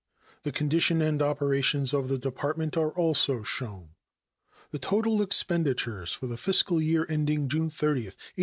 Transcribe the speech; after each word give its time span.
The 0.41 0.51
condition 0.51 0.99
and 1.03 1.21
operations 1.21 1.93
of 1.93 2.07
the 2.09 2.17
Department 2.17 2.75
are 2.75 2.89
also 2.89 3.43
shown. 3.43 3.89
The 4.71 4.79
total 4.79 5.21
expenditures 5.21 6.11
for 6.11 6.25
the 6.25 6.37
fiscal 6.37 6.81
year 6.81 7.05
ending 7.07 7.47
June 7.47 7.69
30, 7.69 8.05
1877, 8.07 8.09
were 8.09 8.09
$16,077,974. 8.09 8.33